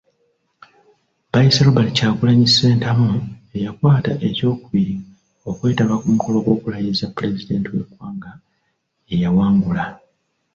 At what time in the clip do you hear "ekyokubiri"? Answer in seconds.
4.27-4.95